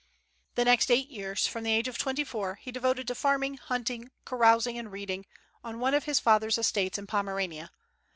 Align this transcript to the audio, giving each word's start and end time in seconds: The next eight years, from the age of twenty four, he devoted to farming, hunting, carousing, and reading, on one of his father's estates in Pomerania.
The 0.55 0.65
next 0.65 0.89
eight 0.89 1.09
years, 1.09 1.45
from 1.45 1.63
the 1.63 1.71
age 1.73 1.87
of 1.87 1.95
twenty 1.95 2.23
four, 2.23 2.55
he 2.55 2.71
devoted 2.71 3.07
to 3.07 3.13
farming, 3.13 3.57
hunting, 3.57 4.09
carousing, 4.25 4.79
and 4.79 4.91
reading, 4.91 5.27
on 5.63 5.79
one 5.79 5.93
of 5.93 6.05
his 6.05 6.19
father's 6.19 6.57
estates 6.57 6.97
in 6.97 7.05
Pomerania. 7.05 7.69